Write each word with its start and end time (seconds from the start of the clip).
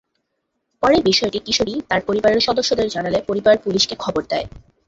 পরে 0.83 0.97
বিষয়টি 1.09 1.39
কিশোরী 1.39 1.75
তার 1.89 2.01
পরিবারের 2.07 2.45
সদস্যদের 2.47 2.87
জানালে 2.89 3.19
পরিবার 3.29 3.55
পুলিশকে 3.63 3.95
খবর 4.03 4.21
দেয়। 4.31 4.47